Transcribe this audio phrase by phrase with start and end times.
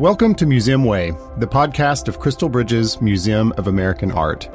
[0.00, 4.50] Welcome to Museum Way, the podcast of Crystal Bridges Museum of American Art.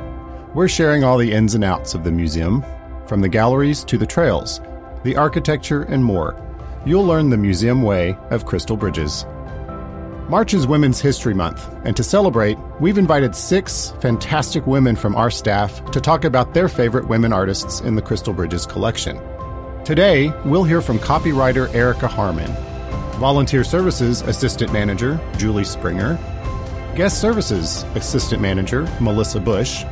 [0.53, 2.61] We're sharing all the ins and outs of the museum,
[3.07, 4.59] from the galleries to the trails,
[5.03, 6.35] the architecture, and more.
[6.85, 9.25] You'll learn the museum way of Crystal Bridges.
[10.27, 15.31] March is Women's History Month, and to celebrate, we've invited six fantastic women from our
[15.31, 19.17] staff to talk about their favorite women artists in the Crystal Bridges collection.
[19.85, 22.53] Today, we'll hear from copywriter Erica Harmon,
[23.19, 26.17] Volunteer Services Assistant Manager Julie Springer,
[26.95, 29.83] Guest Services Assistant Manager Melissa Bush,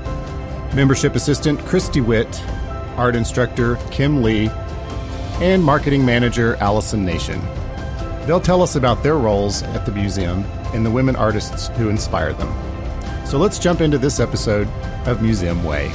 [0.74, 2.42] Membership Assistant Christy Witt,
[2.96, 4.50] Art Instructor Kim Lee,
[5.42, 7.42] and Marketing Manager Allison Nation.
[8.26, 12.32] They'll tell us about their roles at the museum and the women artists who inspire
[12.32, 12.50] them.
[13.26, 14.70] So let's jump into this episode
[15.06, 15.92] of Museum Way.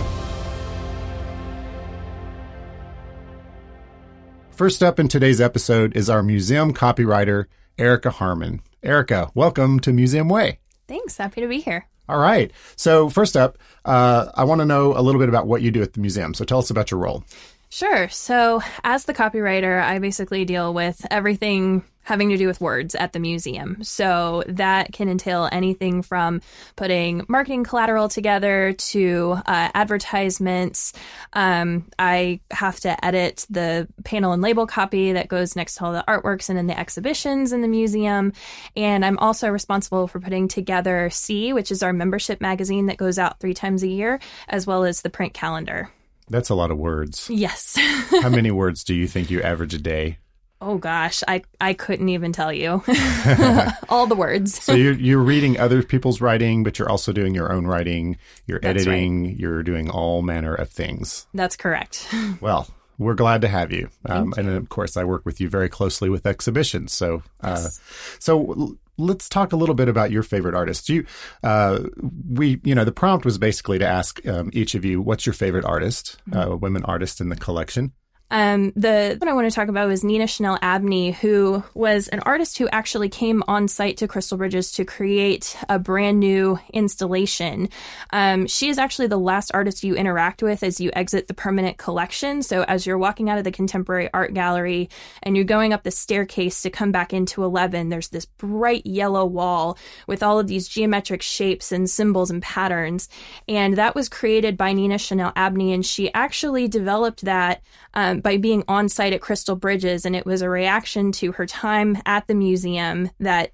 [4.52, 7.47] First up in today's episode is our museum copywriter,
[7.78, 8.61] Erica Harmon.
[8.83, 10.59] Erica, welcome to Museum Way.
[10.86, 11.17] Thanks.
[11.17, 11.86] Happy to be here.
[12.09, 12.53] All right.
[12.77, 15.81] So, first up, uh, I want to know a little bit about what you do
[15.81, 16.34] at the museum.
[16.34, 17.25] So, tell us about your role.
[17.73, 18.11] Sure.
[18.11, 23.15] So, as the copywriter, I basically deal with everything having to do with words at
[23.15, 23.83] the museum.
[23.83, 26.43] So that can entail anything from
[26.77, 30.93] putting marketing collateral together to uh, advertisements.
[31.33, 35.93] Um, I have to edit the panel and label copy that goes next to all
[35.95, 38.34] the artworks and in the exhibitions in the museum.
[38.77, 43.19] And I'm also responsible for putting together C, which is our membership magazine that goes
[43.19, 45.89] out three times a year, as well as the print calendar.
[46.33, 47.28] That's a lot of words.
[47.30, 47.77] Yes.
[48.22, 50.19] How many words do you think you average a day?
[50.62, 52.83] Oh gosh, I I couldn't even tell you
[53.88, 54.62] all the words.
[54.62, 58.16] so you're you're reading other people's writing, but you're also doing your own writing.
[58.47, 59.25] You're That's editing.
[59.25, 59.36] Right.
[59.36, 61.27] You're doing all manner of things.
[61.34, 62.08] That's correct.
[62.41, 63.88] Well, we're glad to have you.
[64.06, 66.92] Um, and of course, I work with you very closely with exhibitions.
[66.92, 67.80] So, uh, yes.
[68.18, 70.88] so let's talk a little bit about your favorite artists.
[70.88, 71.06] You,
[71.42, 71.84] uh,
[72.28, 75.32] we, you know, the prompt was basically to ask um, each of you, what's your
[75.32, 76.52] favorite artist, mm-hmm.
[76.52, 77.92] uh, women artist in the collection?
[78.32, 82.20] Um, the what I want to talk about is Nina Chanel Abney, who was an
[82.20, 87.69] artist who actually came on site to Crystal Bridges to create a brand new installation.
[88.10, 91.76] Um, she is actually the last artist you interact with as you exit the permanent
[91.76, 92.43] collection.
[92.43, 94.88] So as you're walking out of the contemporary art gallery
[95.22, 99.26] and you're going up the staircase to come back into 11, there's this bright yellow
[99.26, 99.76] wall
[100.06, 103.10] with all of these geometric shapes and symbols and patterns.
[103.47, 107.60] And that was created by Nina Chanel Abney, and she actually developed that
[107.93, 110.05] um, by being on site at Crystal Bridges.
[110.05, 113.53] And it was a reaction to her time at the museum that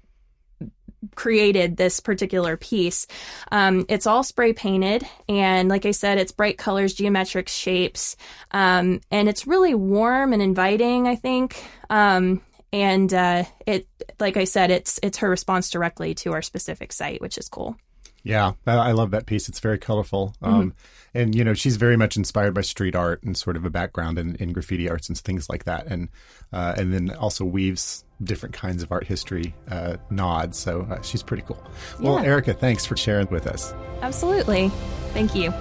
[1.15, 3.07] created this particular piece.
[3.51, 8.17] Um, it's all spray painted, and like I said, it's bright colors, geometric shapes,
[8.51, 11.07] um, and it's really warm and inviting.
[11.07, 12.41] I think, um,
[12.71, 13.87] and uh, it,
[14.19, 17.77] like I said, it's it's her response directly to our specific site, which is cool.
[18.23, 19.47] Yeah, I love that piece.
[19.47, 20.35] It's very colorful.
[20.41, 20.53] Mm-hmm.
[20.53, 20.73] Um,
[21.13, 24.19] and, you know, she's very much inspired by street art and sort of a background
[24.19, 25.87] in, in graffiti arts and things like that.
[25.87, 26.09] And,
[26.53, 30.59] uh, and then also weaves different kinds of art history uh, nods.
[30.59, 31.63] So uh, she's pretty cool.
[31.99, 32.27] Well, yeah.
[32.27, 33.73] Erica, thanks for sharing with us.
[34.01, 34.69] Absolutely.
[35.13, 35.51] Thank you.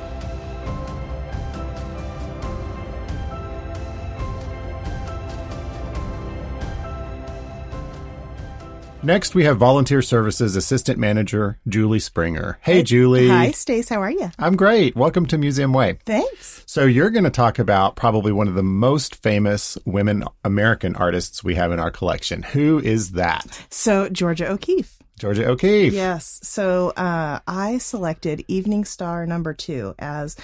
[9.00, 12.58] Next, we have Volunteer Services Assistant Manager Julie Springer.
[12.62, 13.28] Hey, Julie.
[13.28, 13.88] Hi, Stace.
[13.88, 14.32] How are you?
[14.40, 14.96] I'm great.
[14.96, 15.98] Welcome to Museum Way.
[16.04, 16.64] Thanks.
[16.66, 21.44] So, you're going to talk about probably one of the most famous women American artists
[21.44, 22.42] we have in our collection.
[22.42, 23.46] Who is that?
[23.70, 24.98] So, Georgia O'Keeffe.
[25.16, 25.92] Georgia O'Keeffe.
[25.92, 26.40] Yes.
[26.42, 30.36] So, uh, I selected Evening Star number two as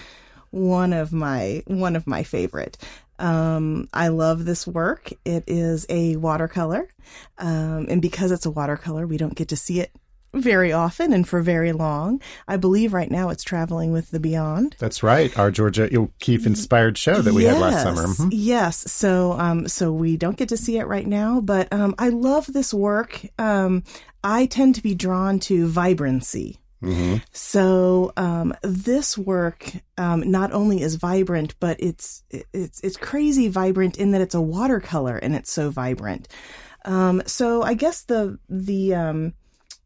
[0.51, 2.79] one of my one of my favorite.
[3.19, 5.13] Um, I love this work.
[5.25, 6.89] It is a watercolor.
[7.39, 9.93] Um, and because it's a watercolor, we don't get to see it
[10.35, 12.21] very often and for very long.
[12.49, 14.77] I believe right now it's traveling with the Beyond.
[14.79, 18.07] That's right, our Georgia O'Keeffe inspired show that we yes, had last summer.
[18.07, 18.29] Mm-hmm.
[18.33, 22.09] Yes, so um, so we don't get to see it right now, but um, I
[22.09, 23.25] love this work.
[23.39, 23.85] Um,
[24.23, 26.59] I tend to be drawn to vibrancy.
[26.85, 27.17] Mm-hmm.
[27.33, 33.97] So um, this work um, not only is vibrant, but it's it's it's crazy vibrant
[33.97, 36.29] in that it's a watercolor and it's so vibrant.
[36.85, 39.35] Um, so I guess the the um,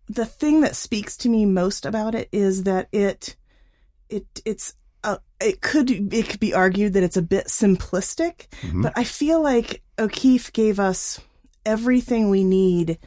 [0.08, 3.36] the thing that speaks to me most about it is that it
[4.08, 4.74] it it's
[5.04, 8.82] uh, it could it could be argued that it's a bit simplistic, mm-hmm.
[8.82, 11.20] but I feel like O'Keeffe gave us
[11.64, 12.98] everything we need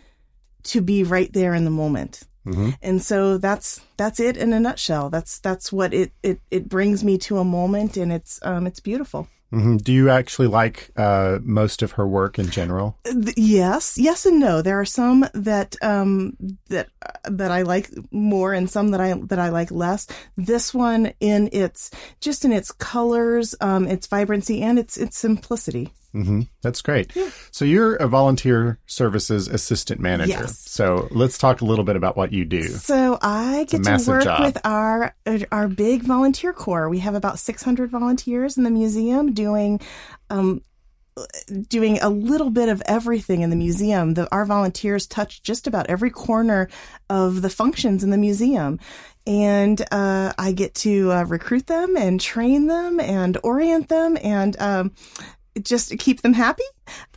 [0.63, 2.23] to be right there in the moment.
[2.45, 2.71] Mm-hmm.
[2.81, 5.09] And so that's that's it in a nutshell.
[5.09, 8.79] That's that's what it it it brings me to a moment, and it's um it's
[8.79, 9.27] beautiful.
[9.53, 9.77] Mm-hmm.
[9.77, 12.97] Do you actually like uh, most of her work in general?
[13.35, 14.61] Yes, yes, and no.
[14.61, 16.37] There are some that um,
[16.69, 16.87] that
[17.25, 20.07] that I like more, and some that I that I like less.
[20.37, 21.91] This one, in its
[22.21, 25.91] just in its colors, um, its vibrancy, and its its simplicity.
[26.13, 26.41] Mm-hmm.
[26.61, 27.15] That's great.
[27.15, 27.29] Yeah.
[27.51, 30.31] So you're a volunteer services assistant manager.
[30.31, 30.59] Yes.
[30.59, 32.63] So let's talk a little bit about what you do.
[32.63, 34.41] So I get to work job.
[34.41, 35.15] with our
[35.51, 36.89] our big volunteer corps.
[36.89, 39.79] We have about 600 volunteers in the museum doing
[40.29, 40.61] um,
[41.67, 44.13] doing a little bit of everything in the museum.
[44.13, 46.69] The, our volunteers touch just about every corner
[47.09, 48.79] of the functions in the museum.
[49.27, 54.59] And uh, I get to uh, recruit them and train them and orient them and
[54.59, 54.91] um,
[55.61, 56.63] just to keep them happy.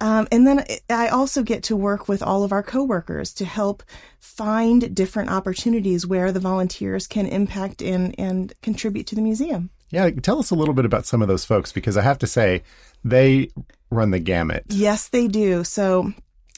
[0.00, 3.82] Um, and then I also get to work with all of our coworkers to help
[4.18, 9.70] find different opportunities where the volunteers can impact and, and contribute to the museum.
[9.90, 12.26] Yeah, tell us a little bit about some of those folks because I have to
[12.26, 12.62] say
[13.04, 13.50] they
[13.90, 14.64] run the gamut.
[14.68, 15.62] Yes, they do.
[15.62, 16.12] So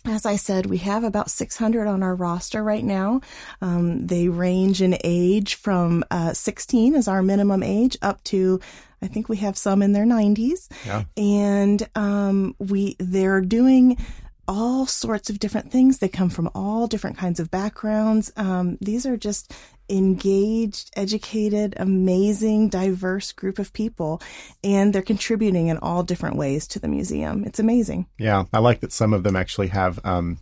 [0.07, 3.21] as I said, we have about 600 on our roster right now.
[3.61, 8.61] Um, they range in age from uh, 16 is our minimum age up to
[9.03, 10.69] I think we have some in their 90s.
[10.87, 11.05] Yeah.
[11.17, 13.99] And um, we they're doing
[14.49, 15.99] all sorts of different things.
[15.99, 18.33] They come from all different kinds of backgrounds.
[18.37, 19.53] Um, these are just
[19.89, 24.21] engaged, educated, amazing, diverse group of people,
[24.65, 27.45] and they're contributing in all different ways to the museum.
[27.45, 28.07] It's amazing.
[28.19, 30.39] Yeah, I like that some of them actually have um,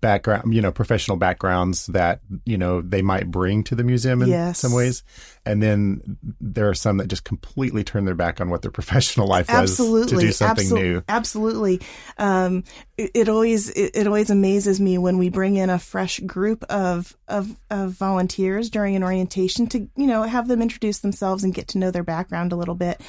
[0.00, 4.28] background, you know, professional backgrounds that, you know, they might bring to the museum in
[4.28, 4.58] yes.
[4.58, 5.02] some ways.
[5.44, 9.26] And then there are some that just completely turn their back on what their professional
[9.26, 10.16] life was absolutely.
[10.16, 11.02] to do something Absol- new.
[11.08, 11.80] Absolutely.
[12.18, 12.64] Um,
[12.98, 16.64] it, it, always, it, it, always amazes me when we bring in a fresh group
[16.64, 21.54] of, of, of volunteers during an orientation to, you know, have them introduce themselves and
[21.54, 23.00] get to know their background a little bit.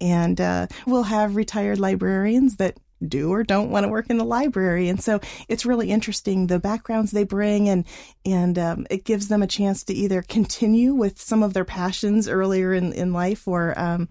[0.00, 4.24] And, uh, we'll have retired librarians that do or don't want to work in the
[4.24, 4.88] library.
[4.88, 7.84] And so it's really interesting the backgrounds they bring and,
[8.24, 12.28] and, um, it gives them a chance to either continue with some of their passions
[12.28, 14.08] earlier in, in life or, um,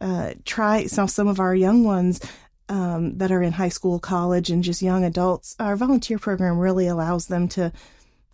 [0.00, 2.20] uh, try some, some of our young ones,
[2.68, 5.54] um, that are in high school, college, and just young adults.
[5.58, 7.72] Our volunteer program really allows them to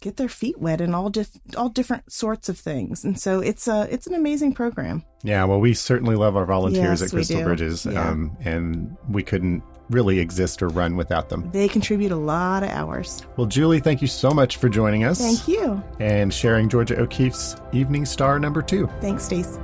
[0.00, 3.04] get their feet wet in all dif- all different sorts of things.
[3.04, 5.04] And so it's a it's an amazing program.
[5.22, 8.08] Yeah, well, we certainly love our volunteers yes, at Crystal Bridges, yeah.
[8.08, 11.50] um, and we couldn't really exist or run without them.
[11.52, 13.26] They contribute a lot of hours.
[13.36, 15.18] Well, Julie, thank you so much for joining us.
[15.18, 15.82] Thank you.
[15.98, 18.88] And sharing Georgia O'Keeffe's Evening Star number two.
[19.00, 19.58] Thanks, Stace.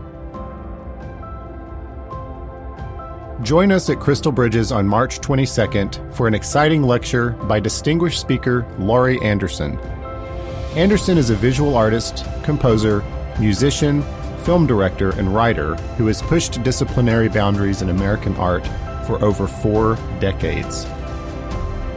[3.43, 8.67] Join us at Crystal Bridges on March 22nd for an exciting lecture by distinguished speaker
[8.79, 9.79] Laurie Anderson.
[10.75, 13.05] Anderson is a visual artist, composer,
[13.39, 14.03] musician,
[14.45, 18.67] film director, and writer who has pushed disciplinary boundaries in American art
[19.07, 20.85] for over four decades.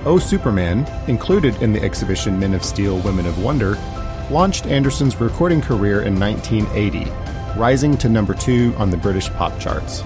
[0.05, 3.75] Oh Superman, included in the exhibition Men of Steel, Women of Wonder,
[4.31, 7.11] launched Anderson's recording career in 1980,
[7.59, 10.03] rising to number two on the British pop charts.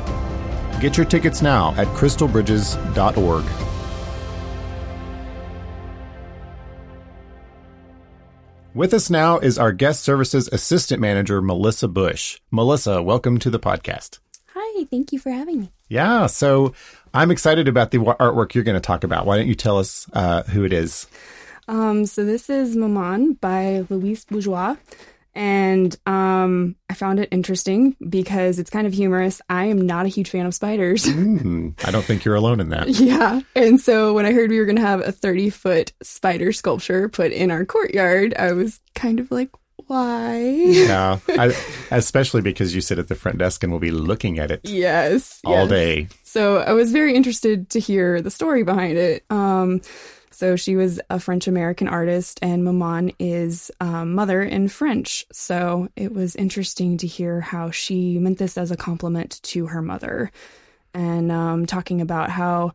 [0.80, 3.46] Get your tickets now at crystalbridges.org.
[8.76, 12.42] With us now is our guest services assistant manager, Melissa Bush.
[12.50, 14.18] Melissa, welcome to the podcast.
[14.76, 15.72] Hi, thank you for having me.
[15.88, 16.74] Yeah, so
[17.14, 19.26] I'm excited about the artwork you're going to talk about.
[19.26, 21.08] Why don't you tell us uh, who it is?
[21.68, 24.76] Um, so this is Maman by Louise Bourgeois.
[25.36, 29.42] And um, I found it interesting because it's kind of humorous.
[29.50, 31.06] I am not a huge fan of spiders.
[31.14, 32.88] Mm, I don't think you're alone in that.
[32.90, 33.42] yeah.
[33.56, 37.10] And so when I heard we were going to have a 30 foot spider sculpture
[37.10, 39.50] put in our courtyard, I was kind of like,
[39.94, 40.40] why?
[40.40, 41.56] Yeah, I,
[41.92, 44.62] especially because you sit at the front desk and we'll be looking at it.
[44.64, 45.70] Yes, all yes.
[45.70, 46.08] day.
[46.24, 49.24] So I was very interested to hear the story behind it.
[49.30, 49.82] Um,
[50.32, 55.28] so she was a French American artist, and Maman is um, mother in French.
[55.32, 59.84] So it was interesting to hear how she meant this as a compliment to her
[59.84, 60.32] mother,
[60.96, 62.74] and um, talking about how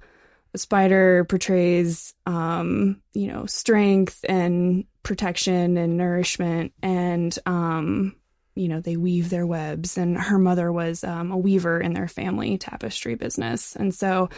[0.53, 8.15] the spider portrays, um, you know, strength and protection and nourishment, and um,
[8.55, 9.97] you know, they weave their webs.
[9.97, 14.29] And her mother was um, a weaver in their family tapestry business, and so.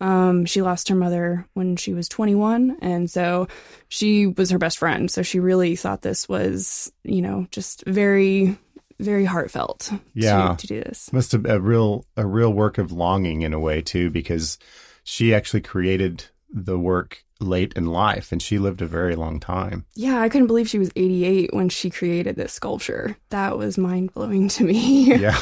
[0.00, 3.46] Um, she lost her mother when she was 21, and so
[3.88, 5.08] she was her best friend.
[5.08, 8.58] So she really thought this was, you know, just very,
[8.98, 9.92] very heartfelt.
[10.12, 13.54] Yeah, to, to do this must have a real a real work of longing in
[13.54, 14.58] a way too, because
[15.04, 19.84] she actually created the work late in life, and she lived a very long time.
[19.94, 23.16] Yeah, I couldn't believe she was 88 when she created this sculpture.
[23.30, 25.14] That was mind blowing to me.
[25.16, 25.40] yeah.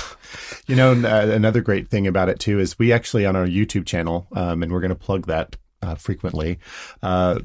[0.66, 3.87] You know, uh, another great thing about it too is we actually on our YouTube
[3.87, 6.59] channel, um, and we're going to plug that uh, frequently.
[7.02, 7.40] Uh,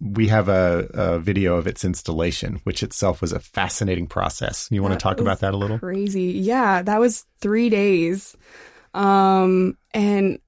[0.00, 4.66] we have a, a, video of its installation, which itself was a fascinating process.
[4.70, 5.78] You want that to talk about that a little?
[5.78, 6.32] Crazy.
[6.32, 8.34] Yeah, that was three days.
[8.94, 10.38] Um, and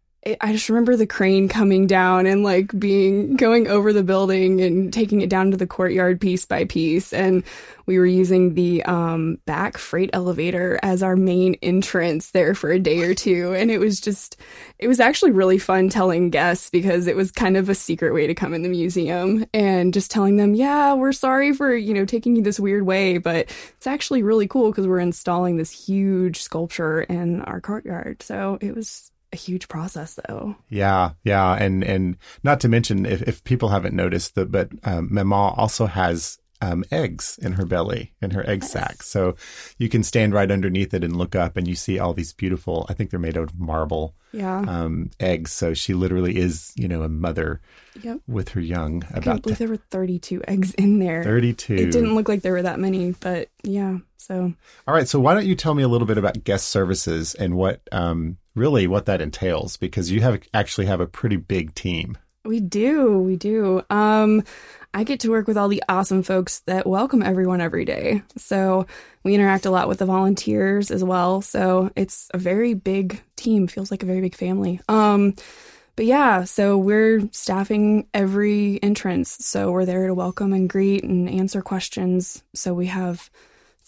[0.43, 4.93] I just remember the crane coming down and like being going over the building and
[4.93, 7.15] taking it down to the courtyard piece by piece.
[7.15, 7.43] And
[7.87, 12.79] we were using the um, back freight elevator as our main entrance there for a
[12.79, 13.55] day or two.
[13.55, 14.37] And it was just,
[14.79, 18.27] it was actually really fun telling guests because it was kind of a secret way
[18.27, 22.05] to come in the museum and just telling them, yeah, we're sorry for, you know,
[22.05, 23.47] taking you this weird way, but
[23.77, 28.23] it's actually really cool because we're installing this huge sculpture in our courtyard.
[28.23, 30.57] So it was, a huge process though.
[30.69, 35.09] Yeah, yeah, and and not to mention if, if people haven't noticed that, but um,
[35.11, 38.73] Maman also has um, eggs in her belly in her egg yes.
[38.73, 39.37] sac, so
[39.79, 42.87] you can stand right underneath it and look up, and you see all these beautiful.
[42.89, 44.15] I think they're made out of marble.
[44.33, 44.61] Yeah.
[44.61, 45.53] Um, eggs.
[45.53, 47.61] So she literally is, you know, a mother.
[48.03, 48.21] Yep.
[48.29, 49.03] With her young.
[49.13, 51.25] I can't believe there were 32 eggs in there.
[51.25, 51.75] 32.
[51.75, 53.99] It didn't look like there were that many, but yeah.
[54.17, 54.55] So.
[54.87, 55.09] All right.
[55.09, 58.39] So why don't you tell me a little bit about guest services and what um,
[58.54, 62.19] really what that entails because you have actually have a pretty big team.
[62.45, 63.83] We do, we do.
[63.90, 64.45] Um,
[64.92, 68.23] I get to work with all the awesome folks that welcome everyone every day.
[68.37, 68.87] So
[69.23, 71.42] we interact a lot with the volunteers as well.
[71.42, 74.80] So it's a very big team, feels like a very big family.
[74.88, 75.35] Um,
[75.97, 79.37] but yeah, so we're staffing every entrance.
[79.45, 82.42] So we're there to welcome and greet and answer questions.
[82.54, 83.30] So we have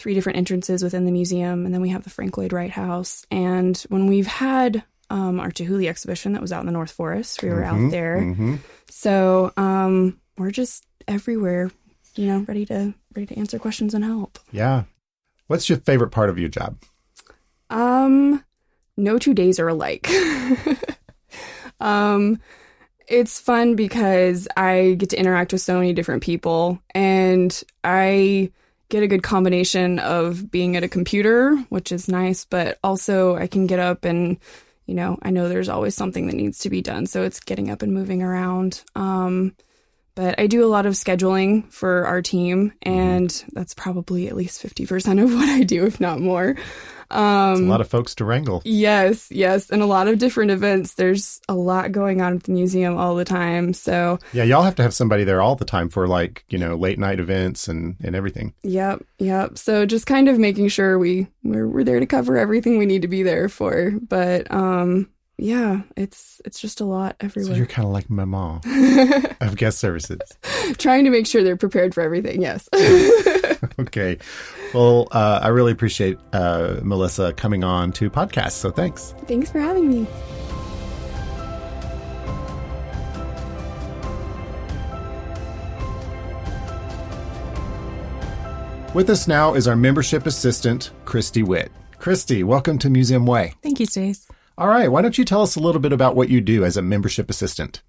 [0.02, 3.24] three different entrances within the museum, and then we have the Frank Lloyd Wright House.
[3.30, 7.40] And when we've had um, our Chihuly exhibition that was out in the North Forest,
[7.40, 8.16] we were mm-hmm, out there.
[8.16, 8.56] Mm-hmm.
[8.90, 11.70] So um, we're just everywhere,
[12.16, 14.40] you know, ready to ready to answer questions and help.
[14.50, 14.84] Yeah.
[15.46, 16.78] What's your favorite part of your job?
[17.70, 18.42] Um,
[18.96, 20.10] no two days are alike.
[21.80, 22.40] um,
[23.06, 28.50] it's fun because I get to interact with so many different people and I
[28.92, 33.46] get a good combination of being at a computer, which is nice, but also I
[33.46, 34.36] can get up and,
[34.84, 37.06] you know, I know there's always something that needs to be done.
[37.06, 38.84] So it's getting up and moving around.
[38.94, 39.56] Um,
[40.14, 44.62] but I do a lot of scheduling for our team, and that's probably at least
[44.62, 46.56] 50% of what I do, if not more.
[47.12, 48.62] Um, a lot of folks to wrangle.
[48.64, 50.94] Yes, yes, and a lot of different events.
[50.94, 53.74] There's a lot going on at the museum all the time.
[53.74, 56.74] So yeah, y'all have to have somebody there all the time for like you know
[56.74, 58.54] late night events and and everything.
[58.62, 59.58] Yep, yep.
[59.58, 63.02] So just kind of making sure we we're, we're there to cover everything we need
[63.02, 63.90] to be there for.
[64.00, 65.10] But um,
[65.42, 67.54] yeah, it's it's just a lot everywhere.
[67.54, 68.60] So you're kind of like my mom
[69.40, 70.20] of guest services,
[70.78, 72.40] trying to make sure they're prepared for everything.
[72.40, 72.68] Yes.
[73.80, 74.18] okay.
[74.72, 78.52] Well, uh, I really appreciate uh, Melissa coming on to podcast.
[78.52, 79.14] So thanks.
[79.26, 80.06] Thanks for having me.
[88.94, 91.72] With us now is our membership assistant, Christy Witt.
[91.98, 93.54] Christy, welcome to Museum Way.
[93.62, 94.28] Thank you, Stace.
[94.58, 94.88] All right.
[94.90, 97.30] Why don't you tell us a little bit about what you do as a membership
[97.30, 97.82] assistant?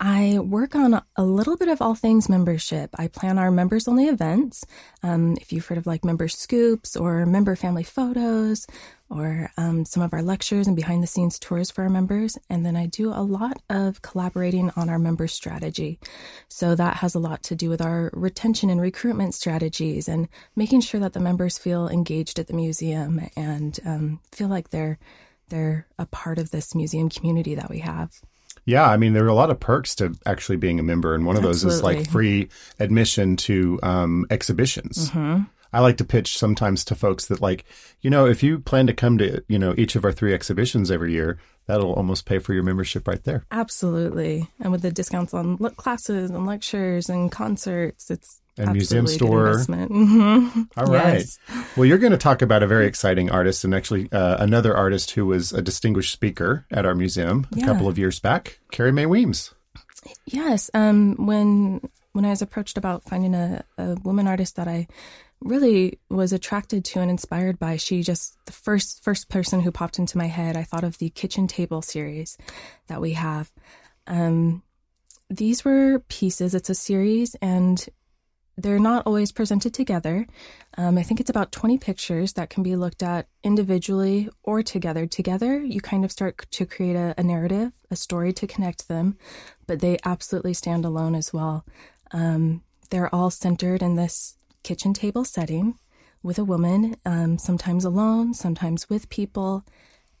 [0.00, 2.90] I work on a little bit of all things membership.
[2.96, 4.64] I plan our members only events.
[5.02, 8.68] Um, if you've heard of like member scoops or member family photos
[9.10, 12.38] or um, some of our lectures and behind the scenes tours for our members.
[12.48, 15.98] And then I do a lot of collaborating on our member strategy.
[16.48, 20.82] So that has a lot to do with our retention and recruitment strategies and making
[20.82, 24.98] sure that the members feel engaged at the museum and um, feel like they're
[25.48, 28.12] they're a part of this museum community that we have.
[28.64, 31.24] Yeah, I mean, there are a lot of perks to actually being a member, and
[31.24, 35.10] one of those is like free admission to um, exhibitions.
[35.10, 35.44] Mm-hmm.
[35.72, 37.64] I like to pitch sometimes to folks that, like,
[38.00, 40.90] you know, if you plan to come to, you know, each of our three exhibitions
[40.90, 43.44] every year, that'll almost pay for your membership right there.
[43.50, 44.48] Absolutely.
[44.60, 49.54] And with the discounts on classes and lectures and concerts, it's and museum store.
[49.54, 50.62] Mm-hmm.
[50.76, 51.18] All right.
[51.18, 51.38] Yes.
[51.76, 55.12] Well, you're going to talk about a very exciting artist and actually uh, another artist
[55.12, 59.06] who was a distinguished speaker at our museum a couple of years back, Carrie Mae
[59.06, 59.54] Weems.
[60.26, 60.70] Yes.
[60.74, 61.80] Um, when
[62.12, 64.88] when I was approached about finding a, a woman artist that I
[65.40, 69.98] really was attracted to and inspired by, she just the first first person who popped
[69.98, 70.56] into my head.
[70.56, 72.36] I thought of the kitchen table series
[72.88, 73.50] that we have.
[74.06, 74.62] Um,
[75.30, 76.54] these were pieces.
[76.54, 77.86] It's a series, and
[78.58, 80.26] they're not always presented together.
[80.76, 85.06] Um, I think it's about 20 pictures that can be looked at individually or together.
[85.06, 89.16] Together, you kind of start to create a, a narrative, a story to connect them,
[89.68, 91.64] but they absolutely stand alone as well.
[92.10, 95.78] Um, they're all centered in this kitchen table setting
[96.24, 99.64] with a woman, um, sometimes alone, sometimes with people.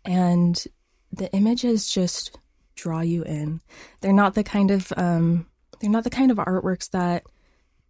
[0.04, 0.62] And
[1.10, 2.38] the images just
[2.76, 3.60] draw you in.
[4.00, 5.46] They're not the kind of um,
[5.80, 7.24] they're not the kind of artworks that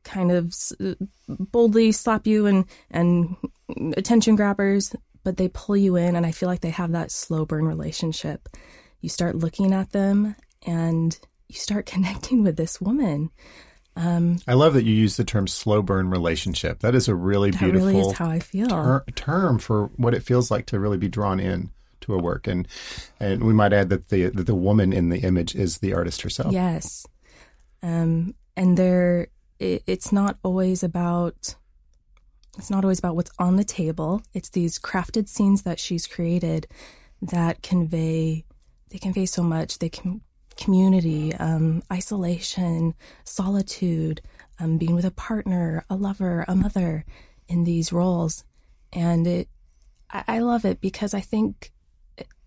[0.04, 0.54] kind of
[1.28, 3.36] boldly slap you and and
[3.96, 7.44] attention grabbers, but they pull you in, and I feel like they have that slow
[7.44, 8.48] burn relationship.
[9.00, 10.34] You start looking at them,
[10.66, 13.30] and you start connecting with this woman.
[13.96, 16.80] Um, I love that you use the term slow burn relationship.
[16.80, 18.68] That is a really beautiful really is how I feel.
[18.68, 21.70] Ter- term for what it feels like to really be drawn in
[22.02, 22.46] to a work.
[22.46, 22.68] And
[23.18, 26.22] and we might add that the that the woman in the image is the artist
[26.22, 26.52] herself.
[26.52, 27.06] Yes.
[27.82, 29.28] Um, and there
[29.58, 31.54] it, it's not always about
[32.56, 34.22] it's not always about what's on the table.
[34.34, 36.66] It's these crafted scenes that she's created
[37.22, 38.44] that convey
[38.90, 39.78] they convey so much.
[39.78, 40.22] They can
[40.56, 44.20] community, um, isolation, solitude,
[44.58, 47.04] um, being with a partner, a lover, a mother
[47.46, 48.44] in these roles.
[48.92, 49.48] And it,
[50.10, 51.72] I, I love it because I think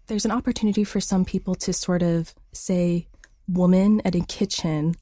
[0.07, 3.07] there's an opportunity for some people to sort of say
[3.47, 4.95] woman at a kitchen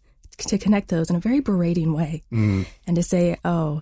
[0.45, 2.65] to connect those in a very berating way mm.
[2.87, 3.81] and to say, oh,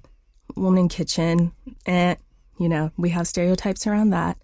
[0.55, 1.51] woman in kitchen,
[1.85, 2.15] eh,
[2.59, 4.37] you know, we have stereotypes around that.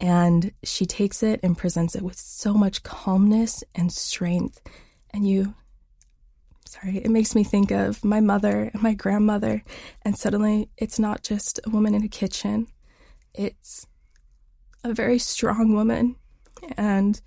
[0.00, 4.60] And she takes it and presents it with so much calmness and strength.
[5.10, 5.54] And you,
[6.66, 9.62] sorry, it makes me think of my mother and my grandmother.
[10.02, 12.68] And suddenly it's not just a woman in a kitchen,
[13.34, 13.86] it's
[14.84, 16.16] a very strong woman.
[16.76, 17.20] And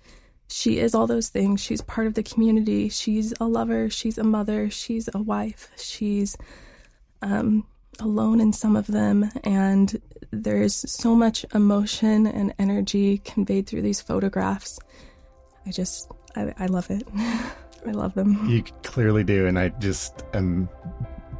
[0.52, 1.60] she is all those things.
[1.62, 2.90] She's part of the community.
[2.90, 3.88] She's a lover.
[3.88, 4.68] She's a mother.
[4.68, 5.70] She's a wife.
[5.78, 6.36] She's
[7.22, 7.66] um,
[7.98, 9.30] alone in some of them.
[9.44, 14.78] And there's so much emotion and energy conveyed through these photographs.
[15.66, 17.08] I just, I, I love it.
[17.86, 18.46] I love them.
[18.48, 19.46] You clearly do.
[19.46, 20.68] And I just am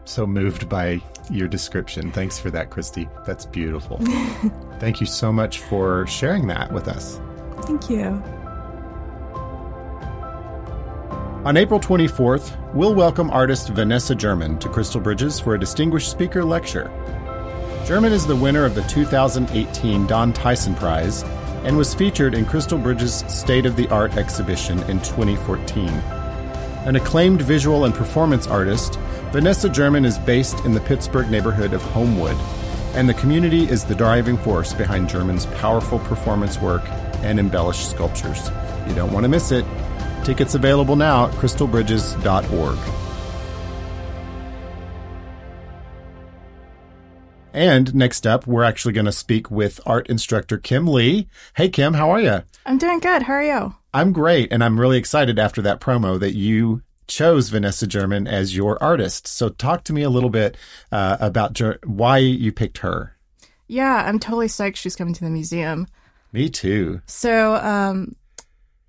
[0.04, 2.10] so moved by your description.
[2.12, 3.08] Thanks for that, Christy.
[3.26, 3.98] That's beautiful.
[4.80, 7.20] Thank you so much for sharing that with us.
[7.66, 8.41] Thank you.
[11.44, 16.44] On April 24th, we'll welcome artist Vanessa German to Crystal Bridges for a distinguished speaker
[16.44, 16.88] lecture.
[17.84, 21.24] German is the winner of the 2018 Don Tyson Prize
[21.64, 25.88] and was featured in Crystal Bridges' State of the Art exhibition in 2014.
[25.88, 28.94] An acclaimed visual and performance artist,
[29.32, 32.36] Vanessa German is based in the Pittsburgh neighborhood of Homewood,
[32.94, 36.88] and the community is the driving force behind German's powerful performance work
[37.24, 38.48] and embellished sculptures.
[38.86, 39.64] You don't want to miss it.
[40.24, 42.78] Tickets available now at crystalbridges.org.
[47.54, 51.28] And next up, we're actually going to speak with art instructor Kim Lee.
[51.54, 52.42] Hey, Kim, how are you?
[52.64, 53.24] I'm doing good.
[53.24, 53.74] How are you?
[53.92, 54.50] I'm great.
[54.50, 59.26] And I'm really excited after that promo that you chose Vanessa German as your artist.
[59.26, 60.56] So, talk to me a little bit
[60.90, 63.16] uh, about ger- why you picked her.
[63.68, 65.86] Yeah, I'm totally psyched she's coming to the museum.
[66.32, 67.02] Me too.
[67.06, 68.16] So, um,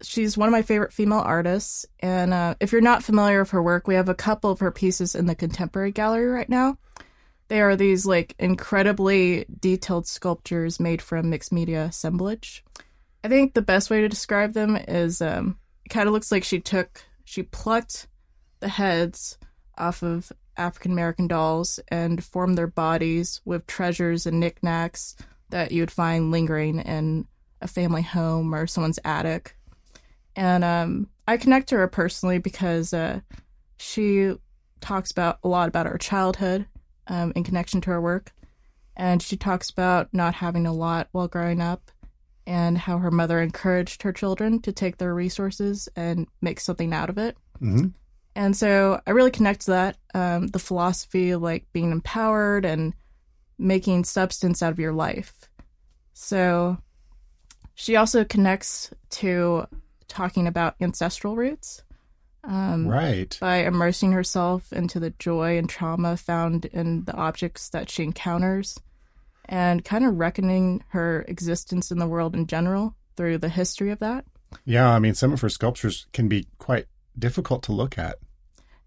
[0.03, 1.85] she's one of my favorite female artists.
[1.99, 4.71] And uh, if you're not familiar with her work, we have a couple of her
[4.71, 6.77] pieces in the Contemporary Gallery right now.
[7.47, 12.63] They are these like incredibly detailed sculptures made from mixed media assemblage.
[13.23, 16.43] I think the best way to describe them is um, it kind of looks like
[16.43, 18.07] she took, she plucked
[18.59, 19.37] the heads
[19.77, 25.15] off of African American dolls and formed their bodies with treasures and knickknacks
[25.49, 27.27] that you would find lingering in
[27.61, 29.55] a family home or someone's attic.
[30.35, 33.21] And um, I connect to her personally because uh,
[33.77, 34.33] she
[34.81, 36.65] talks about a lot about her childhood
[37.07, 38.31] um, in connection to her work.
[38.95, 41.91] And she talks about not having a lot while growing up
[42.45, 47.09] and how her mother encouraged her children to take their resources and make something out
[47.09, 47.37] of it.
[47.61, 47.87] Mm-hmm.
[48.35, 52.93] And so I really connect to that um, the philosophy of like being empowered and
[53.57, 55.33] making substance out of your life.
[56.13, 56.77] So
[57.75, 59.67] she also connects to
[60.13, 61.83] talking about ancestral roots.
[62.43, 63.35] Um, right.
[63.39, 68.77] By immersing herself into the joy and trauma found in the objects that she encounters
[69.45, 73.99] and kind of reckoning her existence in the world in general through the history of
[73.99, 74.25] that.
[74.65, 76.85] Yeah, I mean, some of her sculptures can be quite
[77.17, 78.17] difficult to look at.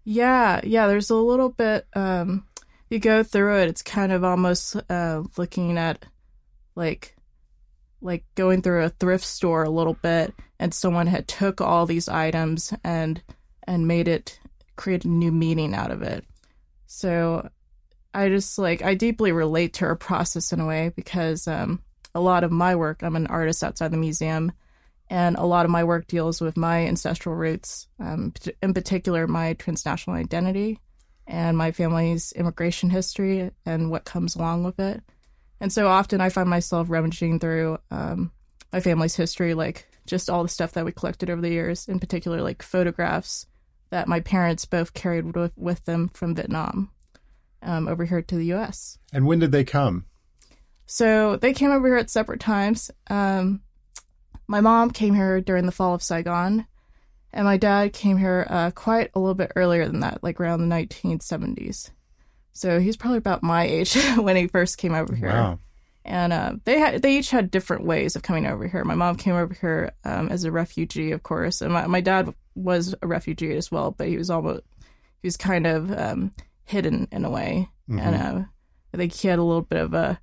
[0.03, 2.45] Yeah, yeah, there's a little bit, um,
[2.89, 6.05] you go through it, it's kind of almost uh, looking at
[6.75, 7.16] like
[8.01, 12.07] like going through a thrift store a little bit and someone had took all these
[12.07, 13.21] items and
[13.63, 14.39] and made it
[14.75, 16.23] create a new meaning out of it
[16.85, 17.49] so
[18.13, 21.83] I just like I deeply relate to her process in a way because um,
[22.15, 24.51] a lot of my work, I'm an artist outside the museum,
[25.07, 28.33] and a lot of my work deals with my ancestral roots, um,
[28.63, 30.79] in particular my transnational identity
[31.27, 35.03] and my family's immigration history and what comes along with it.
[35.59, 38.31] And so often I find myself rummaging through um,
[38.71, 41.99] my family's history, like just all the stuff that we collected over the years, in
[41.99, 43.47] particular, like photographs
[43.89, 46.91] that my parents both carried with, with them from Vietnam
[47.61, 48.97] um, over here to the US.
[49.13, 50.05] And when did they come?
[50.85, 52.91] So they came over here at separate times.
[53.09, 53.61] Um,
[54.47, 56.65] my mom came here during the fall of Saigon,
[57.33, 60.61] and my dad came here uh, quite a little bit earlier than that, like around
[60.61, 61.91] the 1970s.
[62.57, 65.29] So he's probably about my age when he first came over here.
[65.29, 65.59] Wow.
[66.03, 68.83] And uh, they had they each had different ways of coming over here.
[68.85, 72.33] My mom came over here um, as a refugee, of course, and my, my dad
[72.55, 74.61] was a refugee as well, but he was almost
[75.21, 76.31] he was kind of um,
[76.65, 77.99] hidden in a way, Mm-hmm.
[77.99, 78.45] and uh,
[78.93, 80.19] I think he had a little bit of a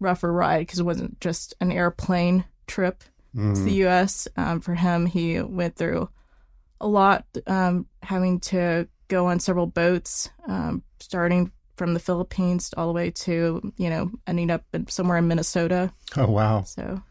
[0.00, 3.52] rougher ride because it wasn't just an airplane trip Mm-hmm.
[3.54, 4.26] to the U.S.
[4.38, 6.08] Um, for him, he went through
[6.80, 12.86] a lot, um, having to go on several boats, um, starting from the Philippines all
[12.88, 15.92] the way to you know ending up somewhere in Minnesota.
[16.16, 16.62] Oh, wow.
[16.62, 17.02] So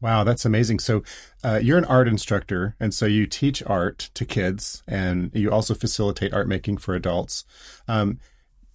[0.00, 0.80] Wow, that's amazing.
[0.80, 1.02] So,
[1.42, 5.74] uh, you're an art instructor, and so you teach art to kids, and you also
[5.74, 7.44] facilitate art making for adults.
[7.88, 8.18] Um,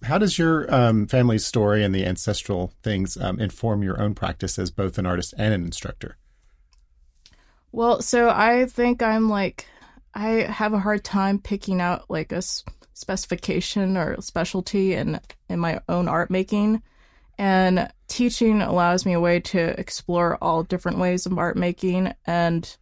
[0.02, 4.58] how does your um, family's story and the ancestral things um, inform your own practice
[4.58, 6.16] as both an artist and an instructor?
[7.72, 9.66] Well, so I think I'm like,
[10.14, 12.64] I have a hard time picking out like a s-
[13.00, 16.82] specification or specialty in in my own art making,
[17.38, 22.76] and teaching allows me a way to explore all different ways of art making, and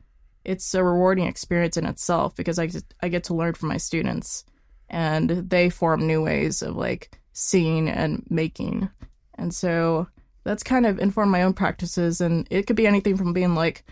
[0.44, 2.68] it's a rewarding experience in itself because I
[3.00, 4.44] I get to learn from my students,
[4.90, 8.90] and they form new ways of like seeing and making,
[9.36, 10.08] and so
[10.44, 13.84] that's kind of informed my own practices, and it could be anything from being like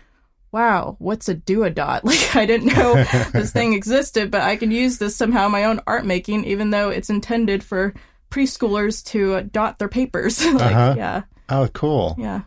[0.51, 2.03] wow, what's a Do-A-Dot?
[2.05, 2.95] Like, I didn't know
[3.33, 6.69] this thing existed, but I can use this somehow in my own art making, even
[6.69, 7.93] though it's intended for
[8.31, 10.43] preschoolers to dot their papers.
[10.53, 10.93] like, Uh-huh.
[10.97, 12.15] yeah, Oh, cool.
[12.17, 12.41] yeah.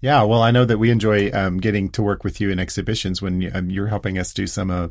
[0.00, 3.22] Yeah, well, I know that we enjoy um, getting to work with you in exhibitions
[3.22, 4.88] when um, you're helping us do some uh,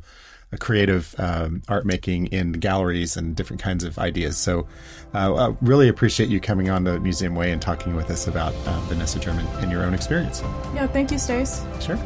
[0.54, 4.38] uh, creative um, art making in galleries and different kinds of ideas.
[4.38, 4.68] So,
[5.14, 8.54] uh, I really appreciate you coming on to Museum Way and talking with us about
[8.66, 10.42] uh, Vanessa German and your own experience.
[10.74, 11.62] Yeah, thank you, Stace.
[11.82, 11.98] Sure.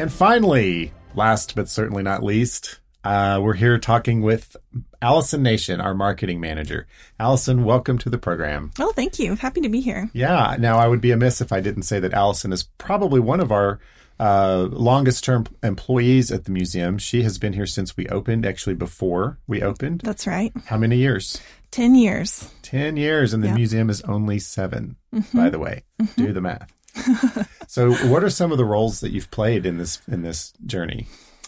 [0.00, 4.56] And finally, last but certainly not least, uh, we're here talking with
[5.02, 6.86] Allison Nation, our marketing manager.
[7.18, 8.70] Allison, welcome to the program.
[8.78, 9.34] Oh, thank you.
[9.36, 10.08] Happy to be here.
[10.14, 10.56] Yeah.
[10.58, 13.52] Now, I would be amiss if I didn't say that Allison is probably one of
[13.52, 13.78] our
[14.18, 16.96] uh, longest term employees at the museum.
[16.96, 20.00] She has been here since we opened, actually, before we opened.
[20.02, 20.50] That's right.
[20.64, 21.38] How many years?
[21.72, 22.50] 10 years.
[22.62, 23.54] 10 years, and the Yeah.
[23.54, 24.96] museum is only 7
[25.34, 25.82] by the way.
[26.16, 26.72] Do the math.
[27.70, 31.06] so, what are some of the roles that you've played in this in this journey?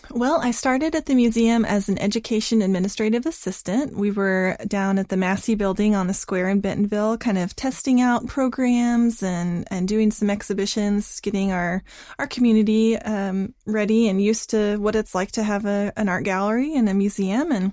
[0.09, 3.97] Well, I started at the museum as an education administrative assistant.
[3.97, 8.01] We were down at the Massey building on the square in Bentonville, kind of testing
[8.01, 11.83] out programs and, and doing some exhibitions, getting our,
[12.21, 16.23] our community um, ready and used to what it's like to have a, an art
[16.23, 17.51] gallery and a museum.
[17.51, 17.73] And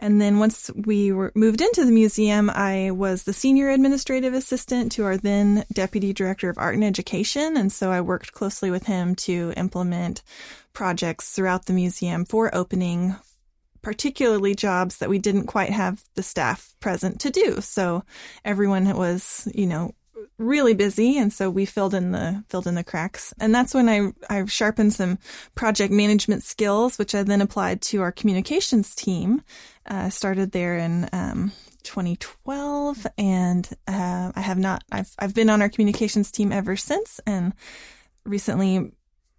[0.00, 4.90] and then once we were moved into the museum, I was the senior administrative assistant
[4.92, 7.56] to our then deputy director of art and education.
[7.56, 10.22] And so I worked closely with him to implement
[10.72, 13.14] projects throughout the museum for opening,
[13.82, 17.60] particularly jobs that we didn't quite have the staff present to do.
[17.60, 18.02] So
[18.42, 19.92] everyone was, you know,
[20.38, 23.32] really busy and so we filled in the filled in the cracks.
[23.38, 25.18] And that's when i i sharpened some
[25.54, 29.42] project management skills which i then applied to our communications team.
[29.86, 31.52] Uh, started there in um,
[31.82, 37.20] 2012 and uh, i have not i've i've been on our communications team ever since
[37.26, 37.52] and
[38.24, 38.92] recently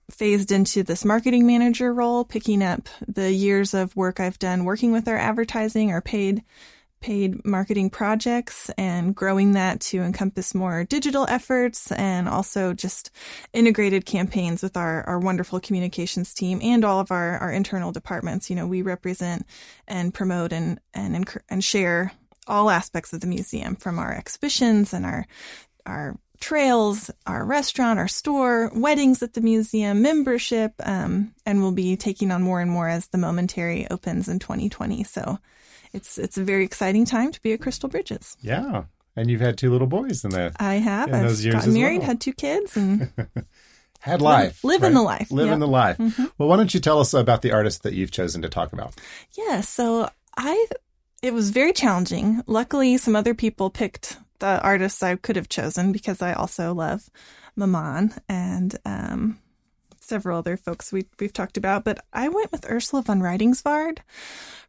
[0.09, 4.91] phased into this marketing manager role picking up the years of work i've done working
[4.91, 6.43] with our advertising our paid
[7.01, 13.11] paid marketing projects and growing that to encompass more digital efforts and also just
[13.53, 18.49] integrated campaigns with our, our wonderful communications team and all of our, our internal departments.
[18.49, 19.45] You know, we represent
[19.87, 22.13] and promote and, and, and share
[22.47, 25.25] all aspects of the museum from our exhibitions and our,
[25.85, 31.95] our trails, our restaurant, our store, weddings at the museum, membership, um, and we'll be
[31.95, 35.03] taking on more and more as the momentary opens in 2020.
[35.03, 35.37] So
[35.93, 38.37] it's it's a very exciting time to be at Crystal Bridges.
[38.41, 38.83] Yeah,
[39.15, 40.53] and you've had two little boys in that.
[40.59, 41.09] I have.
[41.09, 42.07] In I've those years as married, well.
[42.07, 43.11] had two kids, and
[43.99, 44.63] Had life.
[44.63, 45.53] live in the life, Live yep.
[45.53, 45.99] in the life.
[46.39, 48.95] Well, why don't you tell us about the artist that you've chosen to talk about?
[49.37, 50.65] Yeah, so I
[51.21, 52.41] it was very challenging.
[52.47, 57.09] Luckily, some other people picked the artists I could have chosen because I also love
[57.55, 59.37] Maman and um,
[60.11, 61.85] several other folks we, we've talked about.
[61.85, 63.99] But I went with Ursula von Rydingsvard.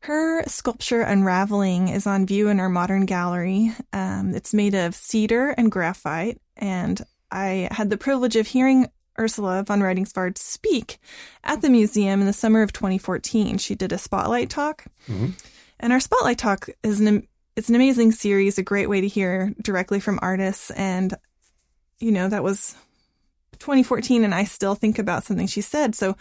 [0.03, 3.73] Her sculpture Unraveling is on view in our modern gallery.
[3.93, 7.03] Um, it's made of cedar and graphite, and
[7.33, 8.87] I had the privilege of hearing
[9.19, 10.99] Ursula von Rydingsvard speak
[11.43, 13.59] at the museum in the summer of 2014.
[13.59, 14.85] She did a spotlight talk.
[15.81, 17.27] And our spotlight talk is an
[17.57, 21.15] it's an amazing series, a great way to hear directly from artists and
[21.99, 22.77] you know, that was
[23.59, 25.95] 2014 and I still think about something she said.
[25.95, 26.17] So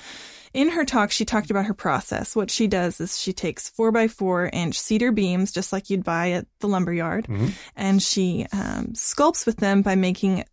[0.54, 2.36] in her talk, she talked about her process.
[2.36, 6.04] What she does is she takes four by four inch cedar beams, just like you'd
[6.04, 7.28] buy at the lumberyard,
[7.76, 10.44] and she um, sculpts with them by making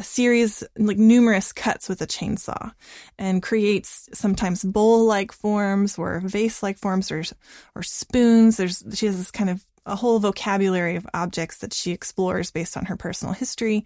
[0.00, 2.72] a series, like numerous cuts with a chainsaw
[3.18, 7.22] and creates sometimes bowl like forms or vase like forms or,
[7.74, 8.56] or spoons.
[8.56, 12.76] There's, she has this kind of a whole vocabulary of objects that she explores based
[12.76, 13.84] on her personal history.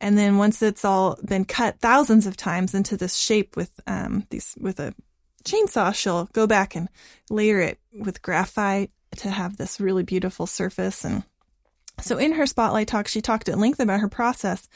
[0.00, 4.26] And then once it's all been cut thousands of times into this shape with, um,
[4.30, 4.94] these, with a
[5.44, 6.88] chainsaw, she'll go back and
[7.30, 11.24] layer it with graphite to have this really beautiful surface and
[12.02, 14.68] so in her spotlight talk, she talked at length about her process.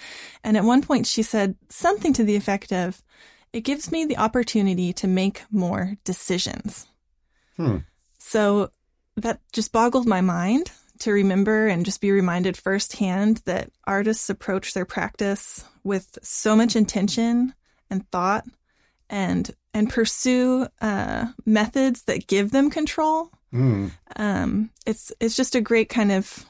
[0.42, 3.02] And at one point she said something to the effect of,
[3.52, 6.86] it gives me the opportunity to make more decisions.
[7.56, 7.78] Hmm.
[8.18, 8.70] So
[9.16, 14.74] that just boggled my mind to remember and just be reminded firsthand that artists approach
[14.74, 17.54] their practice with so much intention
[17.90, 18.44] and thought
[19.10, 23.30] and and pursue uh, methods that give them control.
[23.52, 23.90] Mm.
[24.16, 26.44] Um, it's it's just a great kind of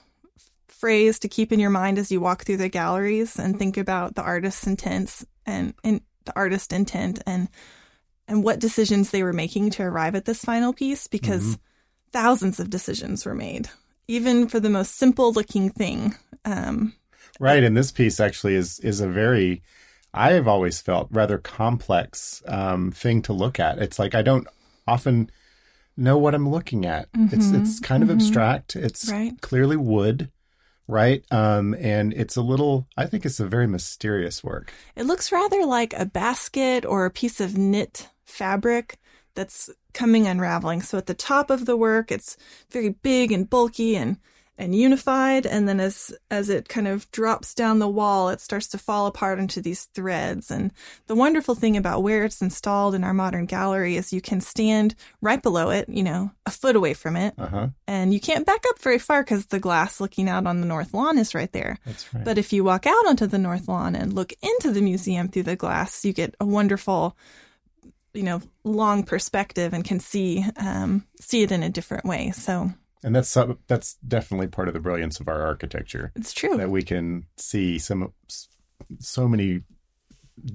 [0.68, 4.14] phrase to keep in your mind as you walk through the galleries and think about
[4.14, 7.48] the artist's intents and, and the artist intent and
[8.28, 11.58] and what decisions they were making to arrive at this final piece because
[12.14, 13.68] thousands of decisions were made
[14.06, 16.92] even for the most simple looking thing um,
[17.40, 19.62] Right, and this piece actually is is a very
[20.12, 23.78] I have always felt rather complex um, thing to look at.
[23.78, 24.46] It's like I don't
[24.86, 25.30] often
[25.96, 27.08] know what I'm looking at.
[27.32, 28.76] It's it's kind of abstract.
[28.76, 29.32] It's Right.
[29.40, 30.30] clearly wood,
[30.86, 31.24] right?
[31.32, 32.86] Um, and it's a little.
[32.96, 34.72] I think it's a very mysterious work.
[34.94, 38.98] It looks rather like a basket or a piece of knit fabric
[39.34, 40.82] that's coming unraveling.
[40.82, 42.36] So at the top of the work, it's
[42.70, 44.18] very big and bulky and
[44.56, 48.68] and unified, and then as as it kind of drops down the wall, it starts
[48.68, 50.48] to fall apart into these threads.
[50.48, 50.70] And
[51.08, 54.94] the wonderful thing about where it's installed in our modern gallery is you can stand
[55.20, 57.68] right below it, you know, a foot away from it, Uh huh.
[57.88, 60.94] and you can't back up very far because the glass looking out on the north
[60.94, 61.80] lawn is right there.
[61.84, 62.24] That's right.
[62.24, 65.50] But if you walk out onto the north lawn and look into the museum through
[65.50, 67.16] the glass, you get a wonderful,
[68.14, 72.30] you know, long perspective and can see um, see it in a different way.
[72.30, 72.72] So
[73.02, 76.56] and that's that's definitely part of the brilliance of our architecture it's true.
[76.56, 78.12] that we can see some
[78.98, 79.62] so many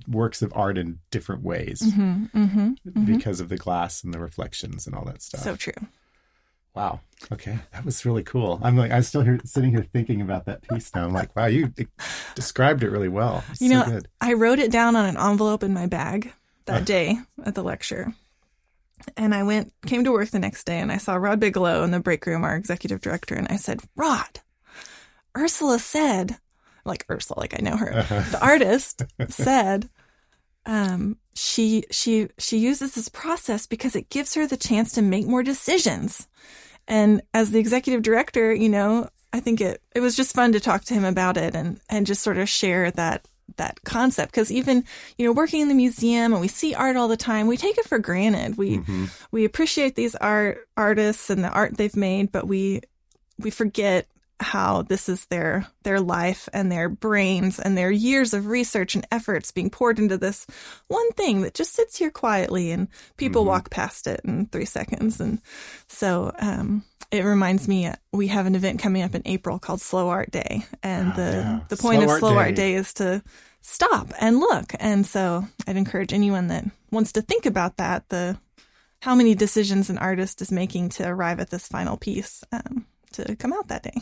[0.07, 2.73] works of art in different ways hmm
[3.05, 5.41] because of the glass and the reflections and all that stuff.
[5.41, 5.73] So true.
[6.75, 7.01] Wow.
[7.31, 8.59] Okay, that was really cool.
[8.61, 11.05] I'm like, I'm still here, sitting here thinking about that piece now.
[11.05, 11.87] I'm like, wow, you de-
[12.35, 13.43] described it really well.
[13.51, 14.07] It's You so know, good.
[14.21, 16.31] I wrote it down on an envelope in my bag
[16.69, 18.13] that day at the lecture.
[19.15, 21.91] And I went, came to work the next day and I saw Rod Bigelow in
[21.91, 23.35] the break room, our executive director.
[23.35, 24.39] And I said, Rod,
[25.37, 26.37] Ursula said,
[26.85, 27.91] like Ursula, like I know her,
[28.31, 29.89] the artist said,
[30.65, 35.25] um, she, she, she uses this process because it gives her the chance to make
[35.25, 36.27] more decisions.
[36.87, 40.59] And as the executive director, you know, I think it, it was just fun to
[40.59, 43.27] talk to him about it and, and just sort of share that,
[43.57, 44.33] that concept.
[44.33, 44.83] Cause even,
[45.17, 47.77] you know, working in the museum and we see art all the time, we take
[47.77, 48.57] it for granted.
[48.57, 48.77] We,
[49.31, 52.81] we appreciate these art artists and the art they've made, but we,
[53.37, 54.07] we forget
[54.41, 59.05] how this is their their life and their brains and their years of research and
[59.11, 60.47] efforts being poured into this
[60.87, 65.19] one thing that just sits here quietly and people walk past it in three seconds
[65.19, 65.41] and
[65.87, 70.09] so um, it reminds me we have an event coming up in April called Slow
[70.09, 71.59] Art Day and the yeah.
[71.67, 72.37] the point Slow of Art Slow Day.
[72.37, 73.23] Art Day is to
[73.61, 78.37] stop and look and so I'd encourage anyone that wants to think about that the
[79.01, 83.35] how many decisions an artist is making to arrive at this final piece um, to
[83.37, 84.01] come out that day.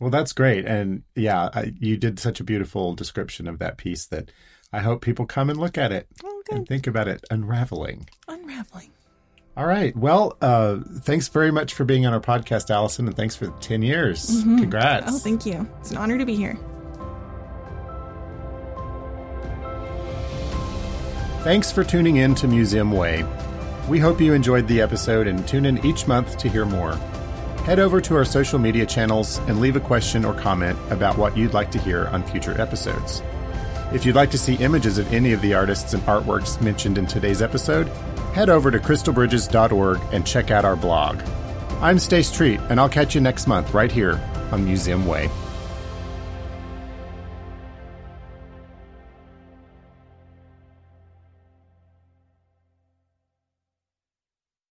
[0.00, 0.64] Well, that's great.
[0.64, 4.30] And yeah, I, you did such a beautiful description of that piece that
[4.72, 8.08] I hope people come and look at it Oh, and think about it unraveling.
[8.26, 8.90] Unraveling.
[9.58, 9.94] All right.
[9.96, 13.82] Well, uh, thanks very much for being on our podcast, Allison, and thanks for 10
[13.82, 14.44] years.
[14.44, 15.12] Congrats.
[15.12, 15.68] Oh, thank you.
[15.80, 16.56] It's an honor to be here.
[21.42, 23.26] Thanks for tuning in to Museum Way.
[23.88, 26.94] We hope you enjoyed the episode and tune in each month to hear more.
[27.64, 31.36] Head over to our social media channels and leave a question or comment about what
[31.36, 33.24] you'd like to hear on future episodes.
[33.92, 37.06] If you'd like to see images of any of the artists and artworks mentioned in
[37.06, 37.90] today's episode,
[38.34, 41.20] head over to crystalbridges.org and check out our blog.
[41.80, 45.30] I'm Stace Treat, and I'll catch you next month right here on Museum Way.